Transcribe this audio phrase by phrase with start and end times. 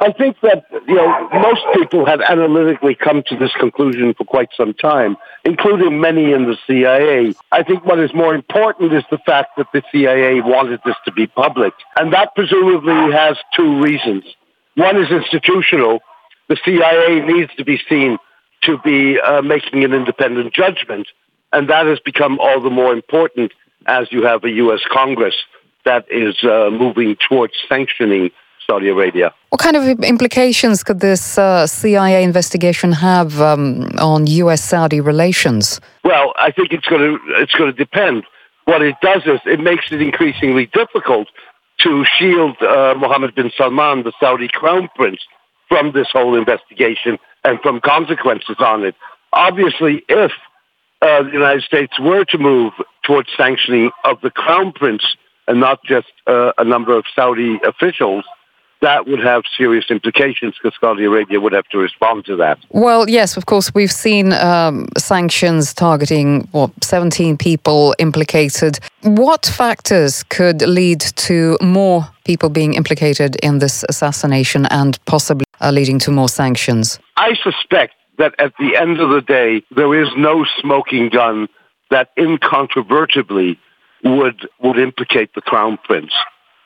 [0.00, 4.50] I think that you know most people have analytically come to this conclusion for quite
[4.56, 7.34] some time, including many in the CIA.
[7.50, 11.12] I think what is more important is the fact that the CIA wanted this to
[11.12, 14.24] be public, and that presumably has two reasons.
[14.76, 16.00] One is institutional.
[16.48, 18.18] The CIA needs to be seen
[18.62, 21.08] to be uh, making an independent judgment,
[21.52, 23.52] and that has become all the more important
[23.86, 24.80] as you have a U.S.
[24.90, 25.34] Congress
[25.84, 28.30] that is uh, moving towards sanctioning
[28.70, 29.32] Saudi Arabia.
[29.48, 35.80] What kind of implications could this uh, CIA investigation have um, on U.S.-Saudi relations?
[36.04, 38.24] Well, I think it's going to it's going to depend.
[38.66, 41.28] What it does is it makes it increasingly difficult
[41.78, 45.20] to shield uh, Mohammed bin Salman, the Saudi crown prince,
[45.68, 48.94] from this whole investigation and from consequences on it.
[49.32, 50.32] Obviously, if
[51.00, 52.72] uh, the United States were to move
[53.04, 55.16] towards sanctioning of the crown prince
[55.46, 58.24] and not just uh, a number of Saudi officials,
[58.80, 62.58] that would have serious implications because Saudi Arabia would have to respond to that.
[62.70, 68.78] Well, yes, of course, we've seen um, sanctions targeting what 17 people implicated.
[69.02, 75.70] What factors could lead to more people being implicated in this assassination and possibly uh,
[75.70, 76.98] leading to more sanctions?
[77.16, 81.48] I suspect that at the end of the day, there is no smoking gun
[81.90, 83.58] that incontrovertibly
[84.04, 86.12] would would implicate the crown prince.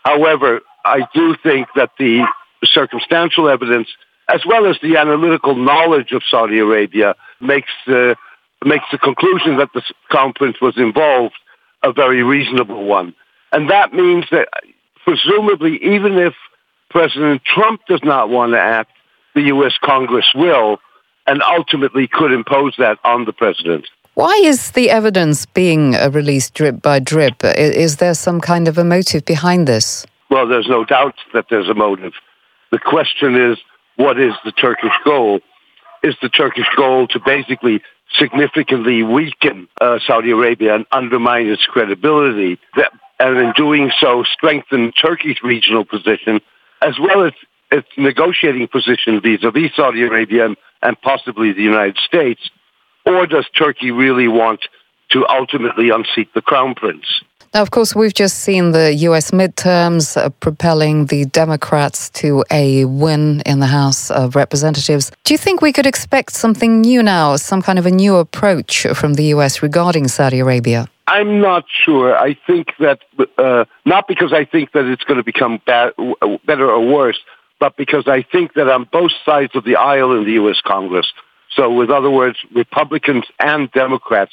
[0.05, 2.25] However, I do think that the
[2.65, 3.89] circumstantial evidence,
[4.29, 8.17] as well as the analytical knowledge of Saudi Arabia, makes the
[8.65, 11.35] makes the conclusion that the crown prince was involved
[11.83, 13.15] a very reasonable one,
[13.51, 14.49] and that means that
[15.05, 16.35] presumably, even if
[16.91, 18.93] President Trump does not want to act,
[19.35, 19.73] the U.S.
[19.83, 20.79] Congress will,
[21.27, 23.89] and ultimately could impose that on the president.
[24.15, 27.43] Why is the evidence being uh, released drip by drip?
[27.43, 30.07] Is there some kind of a motive behind this?
[30.33, 32.15] Well, there's no doubt that there's a motive.
[32.71, 33.59] The question is,
[33.97, 35.41] what is the Turkish goal?
[36.03, 37.83] Is the Turkish goal to basically
[38.19, 44.93] significantly weaken uh, Saudi Arabia and undermine its credibility, that, and in doing so, strengthen
[44.93, 46.41] Turkey's regional position
[46.81, 47.35] as well as
[47.71, 52.41] its negotiating position vis-a-vis Saudi Arabia and, and possibly the United States?
[53.05, 54.63] Or does Turkey really want
[55.11, 57.21] to ultimately unseat the crown prince?
[57.55, 62.87] Now, of course, we've just seen the US midterms uh, propelling the Democrats to a
[62.87, 65.13] win in the House of Representatives.
[65.25, 68.87] Do you think we could expect something new now, some kind of a new approach
[68.95, 70.89] from the US regarding Saudi Arabia?
[71.09, 72.17] I'm not sure.
[72.17, 73.01] I think that,
[73.37, 75.93] uh, not because I think that it's going to become bad,
[76.47, 77.19] better or worse,
[77.61, 80.63] but because I think that on both sides of the aisle in the U.S.
[80.65, 81.13] Congress,
[81.55, 84.33] so with other words, Republicans and Democrats,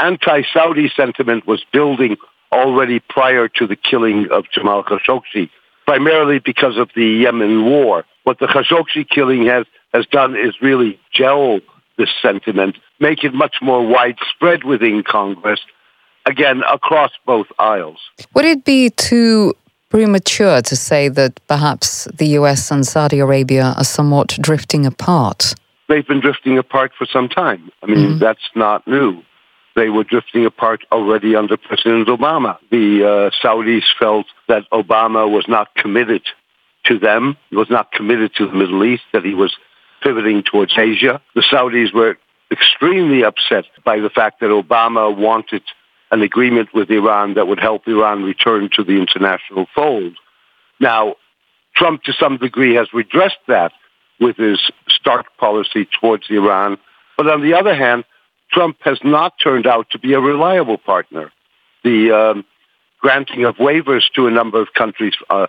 [0.00, 2.16] anti-Saudi sentiment was building
[2.52, 5.50] already prior to the killing of Jamal Khashoggi,
[5.86, 8.04] primarily because of the Yemen war.
[8.24, 11.60] What the Khashoggi killing has, has done is really gel
[11.96, 15.60] this sentiment, make it much more widespread within Congress,
[16.26, 17.98] again, across both aisles.
[18.34, 19.54] Would it be too
[19.88, 25.54] premature to say that perhaps the US and Saudi Arabia are somewhat drifting apart?
[25.88, 27.70] They've been drifting apart for some time.
[27.82, 28.18] I mean, mm-hmm.
[28.18, 29.22] that's not new.
[29.76, 32.58] They were drifting apart already under President Obama.
[32.70, 36.22] The uh, Saudis felt that Obama was not committed
[36.86, 39.54] to them, he was not committed to the Middle East, that he was
[40.02, 41.20] pivoting towards Asia.
[41.34, 42.16] The Saudis were
[42.50, 45.62] extremely upset by the fact that Obama wanted
[46.10, 50.16] an agreement with Iran that would help Iran return to the international fold.
[50.78, 51.16] Now,
[51.74, 53.72] Trump to some degree has redressed that
[54.20, 56.78] with his stark policy towards Iran.
[57.16, 58.04] But on the other hand,
[58.52, 61.32] Trump has not turned out to be a reliable partner.
[61.84, 62.44] The um,
[63.00, 65.46] granting of waivers to a number of countries uh,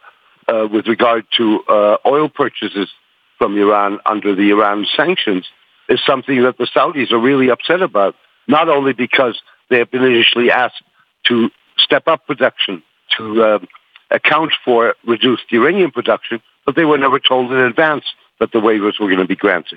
[0.48, 2.90] uh, with regard to uh, oil purchases
[3.38, 5.46] from Iran under the Iran sanctions
[5.90, 8.16] is something that the Saudis are really upset about,
[8.48, 10.82] not only because they have been initially asked
[11.26, 12.84] to step up production
[13.18, 13.68] to um,
[14.12, 18.06] account for reduced Iranian production, but they were never told in advance
[18.40, 19.76] that the waivers were going to be granted.